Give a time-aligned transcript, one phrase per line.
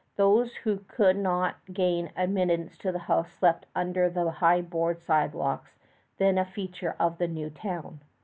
[0.15, 5.77] Those who could not gain admittance to this house slept under the high board sidewalks,
[6.17, 7.99] then a feature of the new town.